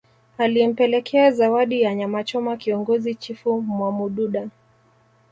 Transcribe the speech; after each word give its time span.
Alimpelekea 0.37 1.31
zawadi 1.31 1.81
ya 1.81 1.95
nyamachoma 1.95 2.57
kiongozi 2.57 3.15
Chifu 3.15 3.61
Mwamududa 3.61 4.49